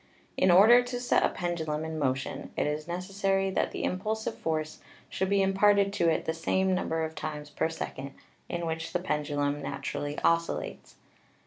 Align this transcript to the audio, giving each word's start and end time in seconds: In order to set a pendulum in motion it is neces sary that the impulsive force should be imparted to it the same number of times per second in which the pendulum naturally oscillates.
In 0.35 0.49
order 0.49 0.81
to 0.81 0.99
set 0.99 1.21
a 1.21 1.29
pendulum 1.29 1.85
in 1.85 1.99
motion 1.99 2.49
it 2.57 2.65
is 2.65 2.85
neces 2.85 3.11
sary 3.11 3.51
that 3.51 3.69
the 3.69 3.83
impulsive 3.83 4.35
force 4.35 4.79
should 5.11 5.29
be 5.29 5.43
imparted 5.43 5.93
to 5.93 6.09
it 6.09 6.25
the 6.25 6.33
same 6.33 6.73
number 6.73 7.03
of 7.05 7.13
times 7.13 7.51
per 7.51 7.69
second 7.69 8.15
in 8.49 8.65
which 8.65 8.93
the 8.93 8.99
pendulum 8.99 9.61
naturally 9.61 10.17
oscillates. 10.23 10.95